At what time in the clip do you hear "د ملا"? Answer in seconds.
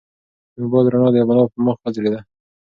1.13-1.43